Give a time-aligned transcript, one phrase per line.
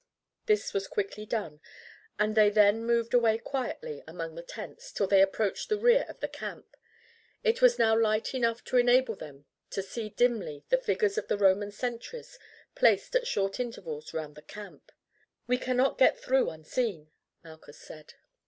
[0.47, 1.61] This was quickly done,
[2.17, 6.21] and they then moved away quietly among the tents till they approached the rear of
[6.21, 6.75] the camp.
[7.43, 11.37] It was now light enough to enable them to see dimly the figures of the
[11.37, 12.39] Roman sentries
[12.73, 14.91] placed at short intervals round the camp.
[15.45, 17.11] "We cannot get through unseen,"
[17.43, 18.15] Malchus said.